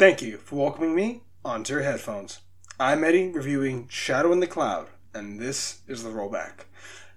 [0.00, 2.40] Thank you for welcoming me onto your headphones.
[2.78, 6.64] I'm Eddie reviewing Shadow in the Cloud, and this is the rollback.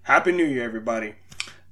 [0.02, 1.16] Happy New Year, everybody.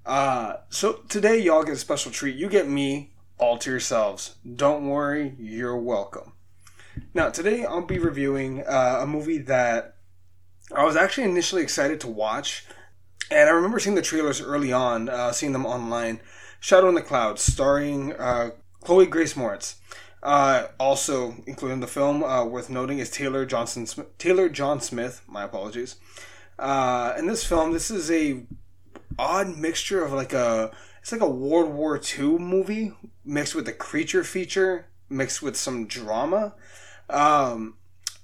[0.05, 2.37] Uh, so today y'all get a special treat.
[2.37, 4.35] You get me all to yourselves.
[4.55, 6.31] Don't worry, you're welcome.
[7.13, 9.97] Now, today I'll be reviewing uh, a movie that
[10.73, 12.65] I was actually initially excited to watch,
[13.29, 16.21] and I remember seeing the trailers early on, uh, seeing them online.
[16.61, 19.75] Shadow in the Clouds, starring uh, Chloe Grace Moretz.
[20.23, 24.79] Uh, also included in the film, uh, worth noting, is Taylor Johnson Smith, Taylor John
[24.79, 25.21] Smith.
[25.27, 25.95] My apologies.
[26.59, 28.43] Uh, in this film, this is a
[29.17, 30.71] odd mixture of like a
[31.01, 32.93] it's like a World War II movie
[33.25, 36.53] mixed with a creature feature mixed with some drama.
[37.09, 37.75] Um,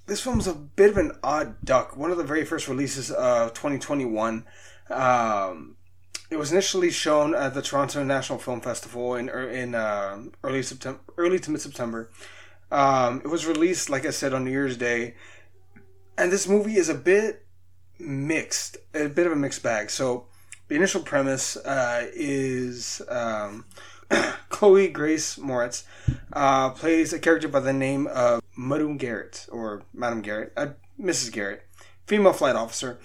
[0.06, 1.96] this film's a bit of an odd duck.
[1.96, 4.44] One of the very first releases of 2021.
[4.90, 5.76] Um,
[6.30, 11.00] it was initially shown at the Toronto National Film Festival in in uh, early September,
[11.16, 12.10] early to mid September.
[12.70, 15.14] Um, it was released, like I said, on New Year's Day,
[16.18, 17.46] and this movie is a bit
[17.98, 19.88] mixed, a bit of a mixed bag.
[19.88, 20.26] So,
[20.68, 23.64] the initial premise uh, is um,
[24.50, 25.84] Chloe Grace Moretz
[26.34, 30.68] uh, plays a character by the name of Madame Garrett or Madame Garrett, uh,
[31.00, 31.32] Mrs.
[31.32, 31.62] Garrett,
[32.06, 32.98] female flight officer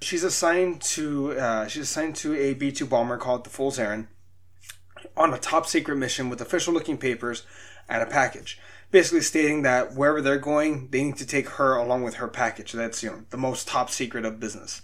[0.00, 4.08] She's assigned to uh, she's assigned to a B two bomber called the Fool's Errand
[5.16, 7.44] on a top secret mission with official looking papers
[7.88, 8.58] and a package.
[8.90, 12.72] Basically stating that wherever they're going, they need to take her along with her package.
[12.72, 14.82] That's you know the most top secret of business.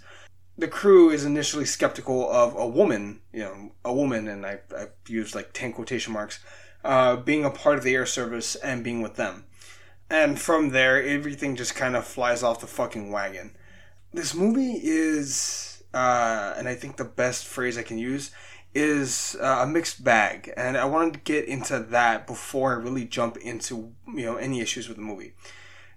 [0.57, 4.89] The crew is initially skeptical of a woman, you know, a woman, and I, I
[5.07, 6.39] used like 10 quotation marks,
[6.83, 9.45] uh, being a part of the air service and being with them.
[10.11, 13.55] And from there, everything just kind of flies off the fucking wagon
[14.13, 18.31] this movie is, uh, and I think the best phrase I can use
[18.75, 23.05] is uh, a mixed bag, and I wanted to get into that before I really
[23.05, 25.33] jump into you know any issues with the movie.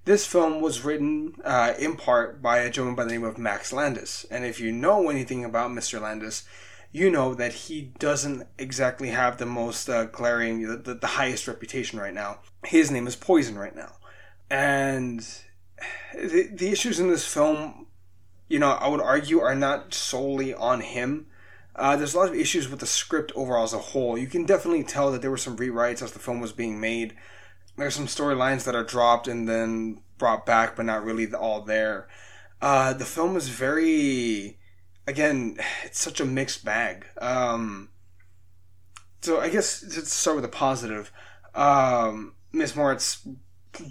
[0.05, 3.73] This film was written uh, in part by a gentleman by the name of Max
[3.73, 6.01] Landis, and if you know anything about Mr.
[6.01, 6.45] Landis,
[6.93, 11.99] you know that he doesn't exactly have the most uh, glaring, the, the, highest reputation
[11.99, 12.39] right now.
[12.65, 13.97] His name is Poison right now,
[14.51, 15.27] and
[16.15, 17.86] the, the issues in this film
[18.49, 21.27] you know, I would argue are not solely on him.
[21.75, 24.17] Uh, there's a lot of issues with the script overall as a whole.
[24.17, 27.15] You can definitely tell that there were some rewrites as the film was being made.
[27.77, 32.09] There's some storylines that are dropped and then brought back, but not really all there.
[32.63, 34.59] Uh, the film is very,
[35.07, 37.07] again, it's such a mixed bag.
[37.21, 37.91] Um,
[39.21, 41.13] so I guess let's start with a positive,
[41.55, 43.27] um, Miss Moretz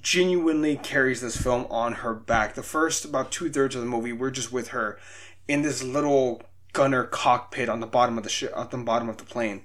[0.01, 2.53] genuinely carries this film on her back.
[2.53, 4.99] The first about two thirds of the movie, we're just with her
[5.47, 6.41] in this little
[6.73, 9.63] gunner cockpit on the bottom of the at the bottom of the plane.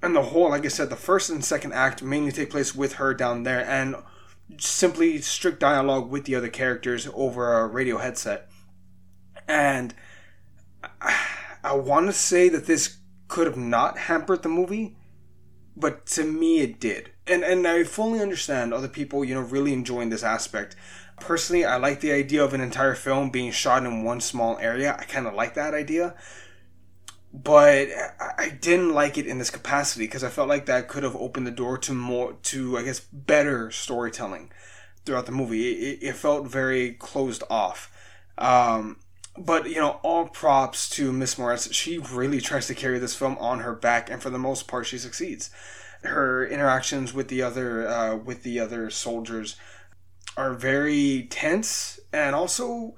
[0.00, 2.94] And the whole, like I said, the first and second act mainly take place with
[2.94, 3.96] her down there, and
[4.58, 8.48] simply strict dialogue with the other characters over a radio headset.
[9.46, 9.94] And
[11.00, 11.26] I,
[11.64, 14.96] I want to say that this could have not hampered the movie,
[15.78, 19.72] but to me it did and and I fully understand other people, you know, really
[19.72, 20.76] enjoying this aspect.
[21.20, 24.96] Personally, I like the idea of an entire film being shot in one small area.
[24.98, 26.14] I kind of like that idea,
[27.32, 27.88] but
[28.20, 31.46] I didn't like it in this capacity because I felt like that could have opened
[31.46, 34.50] the door to more, to I guess, better storytelling
[35.04, 35.72] throughout the movie.
[35.72, 37.92] It, it felt very closed off.
[38.36, 38.98] Um,
[39.38, 41.72] but you know, all props to Miss Morris.
[41.72, 44.86] She really tries to carry this film on her back, and for the most part,
[44.86, 45.50] she succeeds
[46.02, 49.56] her interactions with the other uh, with the other soldiers
[50.36, 52.94] are very tense and also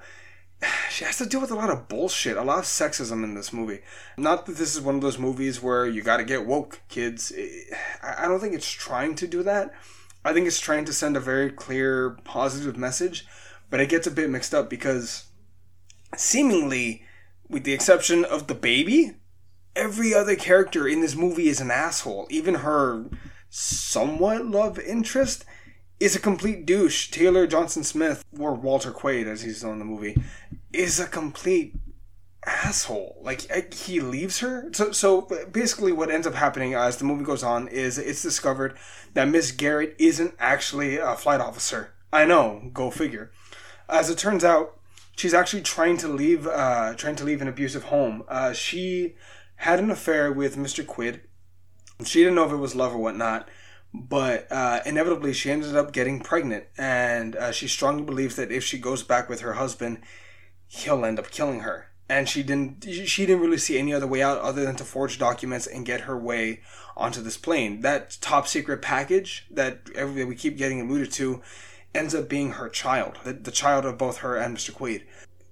[0.91, 3.53] she has to deal with a lot of bullshit, a lot of sexism in this
[3.53, 3.81] movie.
[4.17, 7.33] Not that this is one of those movies where you got to get woke, kids.
[8.03, 9.73] I don't think it's trying to do that.
[10.23, 13.27] I think it's trying to send a very clear, positive message,
[13.71, 15.25] but it gets a bit mixed up because
[16.17, 17.05] seemingly,
[17.49, 19.17] with the exception of the baby,
[19.77, 22.27] every other character in this movie is an asshole.
[22.31, 23.07] Even her
[23.49, 25.45] somewhat love interest
[25.99, 27.11] is a complete douche.
[27.11, 30.17] Taylor Johnson Smith, or Walter Quaid as he's known in the movie,
[30.73, 31.75] is a complete
[32.47, 33.19] asshole.
[33.21, 34.71] Like he leaves her.
[34.73, 35.23] So so
[35.53, 38.77] basically, what ends up happening as the movie goes on is it's discovered
[39.15, 41.93] that Miss Garrett isn't actually a flight officer.
[42.13, 43.31] I know, go figure.
[43.89, 44.80] As it turns out,
[45.21, 48.23] she's actually trying to leave, uh, trying to leave an abusive home.
[48.27, 49.17] Uh, she
[49.57, 50.83] had an affair with Mr.
[50.83, 51.21] Quaid.
[52.07, 53.47] She didn't know if it was love or whatnot,
[53.93, 58.65] but uh, inevitably she ended up getting pregnant, and uh, she strongly believes that if
[58.65, 60.01] she goes back with her husband,
[60.67, 61.91] he'll end up killing her.
[62.09, 65.19] and she didn't she didn't really see any other way out other than to forge
[65.19, 66.61] documents and get her way
[66.97, 67.83] onto this plane.
[67.83, 71.41] That top secret package that every, we keep getting alluded to
[71.95, 74.73] ends up being her child, the, the child of both her and Mr.
[74.73, 75.03] Quaid.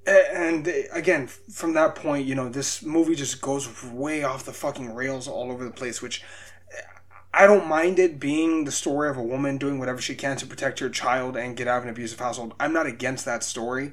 [0.07, 4.53] And uh, again, from that point, you know, this movie just goes way off the
[4.53, 6.23] fucking rails all over the place, which
[6.77, 6.83] uh,
[7.35, 10.47] I don't mind it being the story of a woman doing whatever she can to
[10.47, 12.55] protect her child and get out of an abusive household.
[12.59, 13.93] I'm not against that story,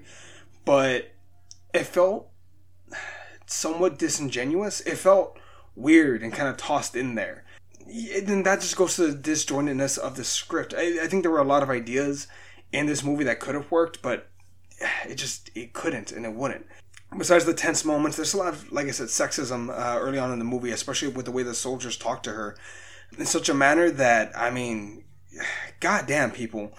[0.63, 1.12] but
[1.74, 2.30] it felt
[3.45, 4.81] somewhat disingenuous.
[4.81, 5.38] It felt
[5.75, 7.44] weird and kind of tossed in there.
[7.85, 10.73] And that just goes to the disjointedness of the script.
[10.75, 12.27] I, I think there were a lot of ideas
[12.71, 14.27] in this movie that could have worked, but
[15.07, 16.65] it just it couldn't and it wouldn't.
[17.17, 20.33] Besides the tense moments, there's a lot of, like I said, sexism uh, early on
[20.33, 22.57] in the movie, especially with the way the soldiers talk to her
[23.17, 25.03] in such a manner that I mean,
[25.79, 26.73] goddamn people.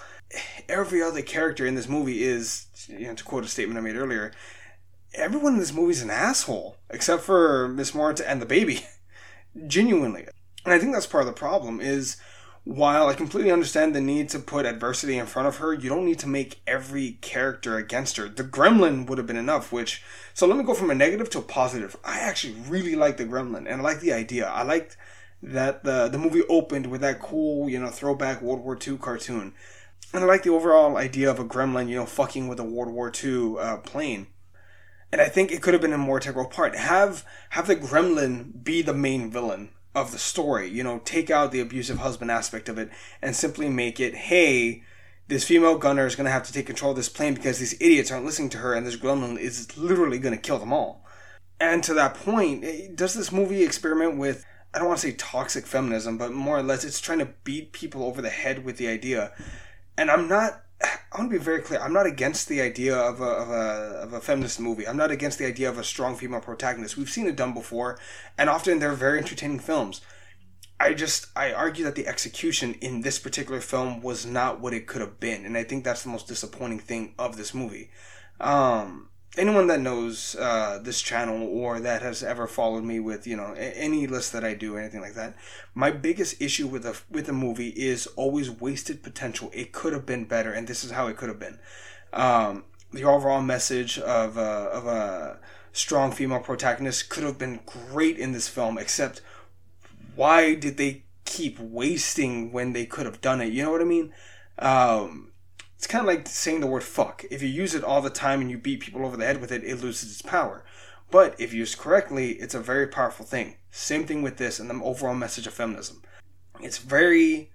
[0.69, 3.97] Every other character in this movie is, you know, to quote a statement I made
[3.97, 4.33] earlier,
[5.15, 8.85] everyone in this movie is an asshole except for Miss Marta and the baby.
[9.67, 10.27] Genuinely.
[10.67, 12.17] And I think that's part of the problem is
[12.65, 16.05] while I completely understand the need to put adversity in front of her, you don't
[16.05, 18.29] need to make every character against her.
[18.29, 20.03] The gremlin would have been enough, which
[20.35, 21.97] so let me go from a negative to a positive.
[22.05, 24.49] I actually really like the gremlin and I like the idea.
[24.49, 24.97] I liked
[25.41, 29.55] that the the movie opened with that cool, you know, throwback World War II cartoon.
[30.13, 32.93] And I like the overall idea of a gremlin, you know, fucking with a World
[32.93, 34.27] War II uh, plane
[35.13, 36.75] and I think it could have been a more integral part.
[36.75, 40.69] Have have the gremlin be the main villain of the story.
[40.69, 42.91] You know, take out the abusive husband aspect of it
[43.23, 44.83] and simply make it, hey,
[45.27, 47.75] this female gunner is going to have to take control of this plane because these
[47.81, 51.05] idiots aren't listening to her, and this gremlin is literally going to kill them all.
[51.59, 54.45] And to that point, eh, does this movie experiment with?
[54.75, 57.73] I don't want to say toxic feminism, but more or less, it's trying to beat
[57.73, 59.33] people over the head with the idea.
[59.97, 60.66] And I'm not
[61.17, 61.81] I want to be very clear.
[61.81, 63.63] I'm not against the idea of a, of a
[64.03, 64.87] of a feminist movie.
[64.87, 66.99] I'm not against the idea of a strong female protagonist.
[66.99, 67.99] We've seen it done before,
[68.37, 70.03] and often they're very entertaining films.
[70.79, 74.87] I just I argue that the execution in this particular film was not what it
[74.87, 77.91] could have been, and I think that's the most disappointing thing of this movie.
[78.39, 83.37] Um, anyone that knows uh, this channel or that has ever followed me with you
[83.37, 85.35] know any list that I do anything like that,
[85.75, 89.51] my biggest issue with a with a movie is always wasted potential.
[89.53, 91.59] It could have been better, and this is how it could have been.
[92.13, 95.39] Um, the overall message of a, of a
[95.73, 99.21] strong female protagonist could have been great in this film, except
[100.15, 103.53] why did they keep wasting when they could have done it?
[103.53, 104.13] You know what I mean?
[104.59, 105.33] Um,
[105.77, 107.25] it's kind of like saying the word fuck.
[107.31, 109.53] If you use it all the time and you beat people over the head with
[109.53, 110.65] it, it loses its power.
[111.11, 113.57] But if used correctly, it's a very powerful thing.
[113.71, 116.03] Same thing with this and the overall message of feminism.
[116.61, 117.51] It's very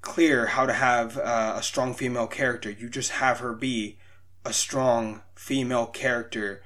[0.00, 2.70] clear how to have uh, a strong female character.
[2.70, 3.98] You just have her be
[4.44, 6.62] a strong female character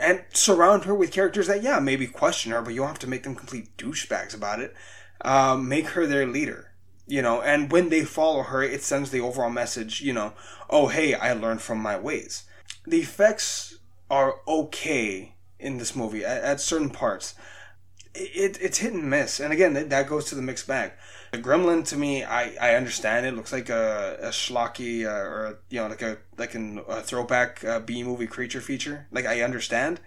[0.00, 3.06] and surround her with characters that, yeah, maybe question her, but you don't have to
[3.06, 4.74] make them complete douchebags about it.
[5.20, 6.67] Um, make her their leader
[7.08, 10.32] you know and when they follow her it sends the overall message you know
[10.70, 12.44] oh hey i learned from my ways.
[12.86, 13.78] The effects
[14.10, 17.34] are okay in this movie at, at certain parts.
[18.14, 20.92] It, it's hit and miss and again that, goes to the mixed bag.
[21.32, 23.34] The gremlin to me i, I understand it.
[23.34, 27.64] Looks like a, a schlocky uh, or you know like a like an, a throwback
[27.64, 29.06] uh, b movie creature feature.
[29.10, 30.00] Like i understand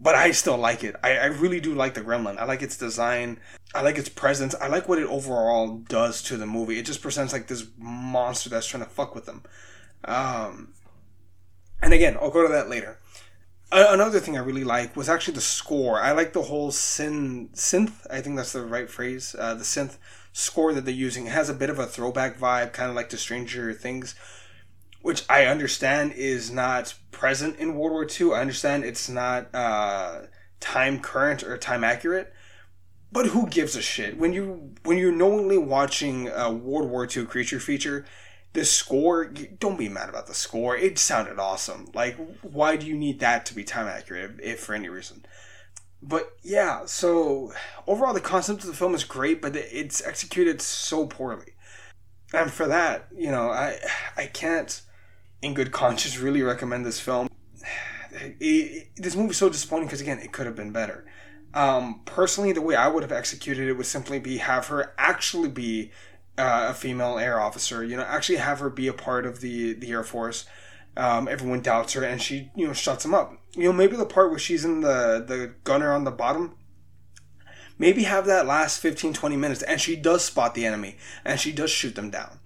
[0.00, 0.96] but I still like it.
[1.02, 2.38] I, I really do like the Gremlin.
[2.38, 3.38] I like its design.
[3.74, 4.54] I like its presence.
[4.60, 6.78] I like what it overall does to the movie.
[6.78, 9.42] It just presents like this monster that's trying to fuck with them.
[10.04, 10.74] Um,
[11.80, 12.98] and again, I'll go to that later.
[13.70, 16.00] another thing I really like was actually the score.
[16.00, 17.54] I like the whole synth.
[17.54, 18.06] Synth.
[18.10, 19.36] I think that's the right phrase.
[19.38, 19.98] Uh, the synth
[20.32, 23.10] score that they're using it has a bit of a throwback vibe, kind of like
[23.10, 24.14] the Stranger Things
[25.02, 28.34] which I understand is not present in World War II.
[28.34, 30.22] I understand it's not uh,
[30.60, 32.32] time current or time accurate.
[33.10, 37.26] But who gives a shit when you when you're knowingly watching a World War II
[37.26, 38.06] creature feature?
[38.54, 40.76] The score, don't be mad about the score.
[40.76, 41.88] It sounded awesome.
[41.94, 45.24] Like, why do you need that to be time accurate, if, if for any reason?
[46.02, 47.52] But yeah, so
[47.86, 51.54] overall, the concept of the film is great, but it's executed so poorly.
[52.34, 53.78] And for that, you know, I
[54.16, 54.82] I can't
[55.42, 57.28] in good conscience really recommend this film.
[58.14, 61.06] It, it, this so disappointing because again, it could have been better.
[61.54, 65.48] Um, personally, the way I would have executed it would simply be have her actually
[65.48, 65.92] be
[66.36, 67.82] uh, a female air officer.
[67.82, 70.44] You know, actually have her be a part of the the Air Force.
[70.94, 73.32] Um, everyone doubts her, and she you know shuts them up.
[73.56, 76.56] You know, maybe the part where she's in the the gunner on the bottom.
[77.78, 81.50] Maybe have that last 15, 20 minutes, and she does spot the enemy, and she
[81.50, 82.38] does shoot them down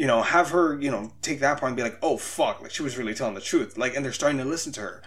[0.00, 2.70] you know, have her, you know, take that part and be like, oh fuck, like
[2.70, 3.76] she was really telling the truth.
[3.76, 5.02] Like, and they're starting to listen to her.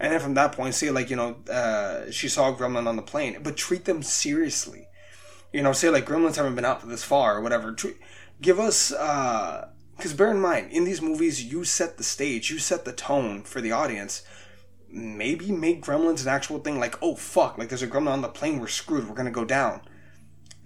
[0.00, 2.96] And then from that point, say like you know uh, she saw a gremlin on
[2.96, 4.88] the plane, but treat them seriously.
[5.52, 7.72] You know, say like gremlins haven't been out this far or whatever.
[7.72, 7.98] Treat,
[8.40, 12.58] give us because uh, bear in mind in these movies you set the stage, you
[12.58, 14.22] set the tone for the audience.
[14.88, 16.80] Maybe make gremlins an actual thing.
[16.80, 19.44] Like oh fuck, like there's a gremlin on the plane, we're screwed, we're gonna go
[19.44, 19.82] down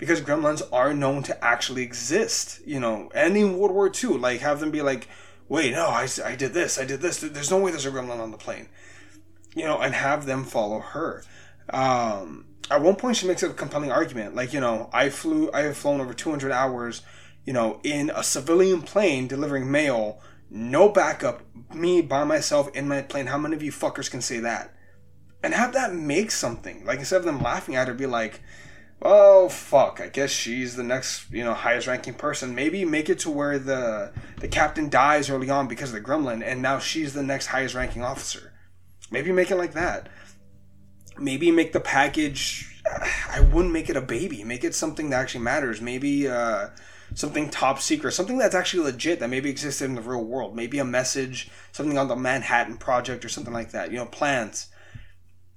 [0.03, 4.41] because gremlins are known to actually exist, you know, and in World War II, like
[4.41, 5.07] have them be like,
[5.49, 8.19] wait, no, I, I did this, I did this, there's no way there's a gremlin
[8.19, 8.69] on the plane,
[9.55, 11.23] you know, and have them follow her.
[11.71, 15.61] Um, at one point, she makes a compelling argument, like, you know, I flew, I
[15.61, 17.03] have flown over 200 hours,
[17.45, 21.43] you know, in a civilian plane delivering mail, no backup,
[21.73, 23.27] me by myself in my plane.
[23.27, 24.75] How many of you fuckers can say that?
[25.45, 26.85] And have that make something.
[26.85, 28.41] Like, instead of them laughing at her, be like,
[29.03, 30.01] oh fuck.
[30.01, 32.55] I guess she's the next you know highest ranking person.
[32.55, 36.43] Maybe make it to where the the captain dies early on because of the gremlin
[36.45, 38.53] and now she's the next highest ranking officer.
[39.11, 40.09] Maybe make it like that.
[41.19, 42.69] Maybe make the package
[43.31, 44.45] i wouldn't make it a baby.
[44.45, 45.81] Make it something that actually matters.
[45.81, 46.69] Maybe uh,
[47.15, 48.13] something top secret.
[48.13, 50.57] Something that's actually legit that maybe existed in the real world.
[50.57, 53.91] Maybe a message something on the manhattan project or something like that.
[53.91, 54.69] You know plans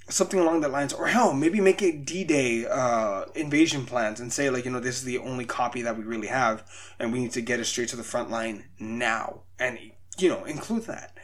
[0.08, 4.50] something along that lines or hell maybe make a d-day uh, invasion plans and say
[4.50, 6.64] like you know this is the only copy that we really have
[7.00, 9.42] and we need to get it straight to the front line now.
[9.60, 9.80] And
[10.18, 11.18] you know include that.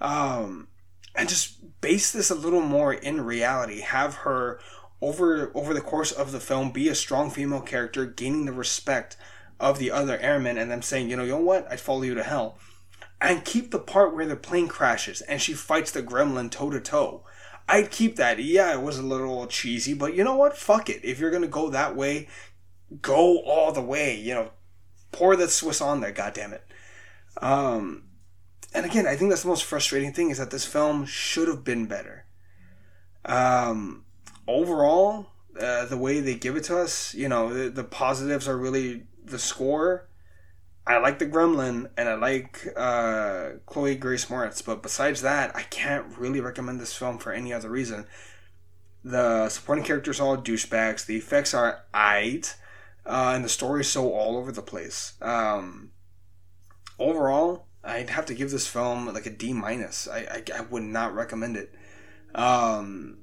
[0.00, 0.68] Um,
[1.14, 3.80] and just base this a little more in reality.
[3.80, 4.60] Have her
[5.00, 9.16] over over the course of the film be a strong female character gaining the respect
[9.58, 11.70] of the other airmen and them saying you know you know what?
[11.70, 12.58] I'd follow you to hell.
[13.20, 16.80] And keep the part where the plane crashes and she fights the gremlin toe to
[16.80, 17.24] toe
[17.68, 18.42] I'd keep that.
[18.42, 20.56] Yeah, it was a little cheesy, but you know what?
[20.56, 21.04] Fuck it.
[21.04, 22.28] If you're gonna go that way,
[23.02, 24.18] go all the way.
[24.18, 24.50] You know,
[25.12, 26.12] pour the Swiss on there.
[26.12, 26.64] God damn it.
[27.42, 28.04] Um,
[28.74, 31.64] and again, I think that's the most frustrating thing is that this film should have
[31.64, 32.24] been better.
[33.24, 34.04] Um,
[34.46, 35.26] overall,
[35.60, 39.04] uh, the way they give it to us, you know, the, the positives are really
[39.24, 40.07] the score
[40.88, 45.62] I like the Gremlin and I like uh, Chloe Grace Moretz, but besides that, I
[45.64, 48.06] can't really recommend this film for any other reason.
[49.04, 51.04] The supporting characters are all douchebags.
[51.04, 52.54] The effects are aight,
[53.04, 55.12] uh, and the story is so all over the place.
[55.20, 55.90] Um,
[56.98, 60.08] overall, I'd have to give this film like a D minus.
[60.08, 61.74] I, I, I would not recommend it.
[62.34, 63.18] Um,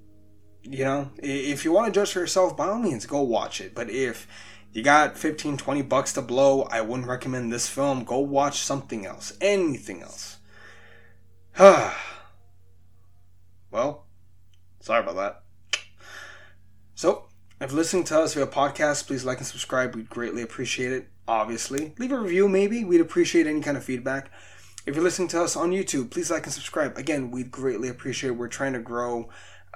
[0.62, 3.74] you know, if you want to judge for yourself, by all means, go watch it.
[3.74, 4.28] But if
[4.76, 8.04] you got 15, 20 bucks to blow, I wouldn't recommend this film.
[8.04, 9.32] Go watch something else.
[9.40, 10.40] Anything else.
[13.72, 14.06] well,
[14.82, 15.44] sorry about that.
[16.94, 17.24] So,
[17.62, 19.96] if you're listening to us via podcast, please like and subscribe.
[19.96, 21.94] We'd greatly appreciate it, obviously.
[21.98, 22.84] Leave a review, maybe.
[22.84, 24.30] We'd appreciate any kind of feedback.
[24.86, 26.98] If you're listening to us on YouTube, please like and subscribe.
[26.98, 28.38] Again, we'd greatly appreciate it.
[28.38, 29.30] We're trying to grow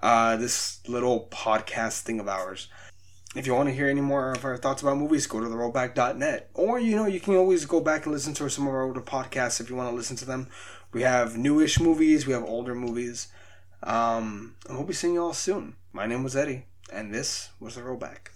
[0.03, 2.67] uh, this little podcast thing of ours
[3.35, 5.55] if you want to hear any more of our thoughts about movies, go to the
[5.55, 6.49] rollback.net.
[6.53, 9.01] Or, you know, you can always go back and listen to some of our older
[9.01, 10.47] podcasts if you want to listen to them.
[10.91, 13.27] We have newish movies, we have older movies.
[13.83, 15.75] Um, and we'll be seeing you all soon.
[15.93, 18.29] My name was Eddie, and this was the rollback.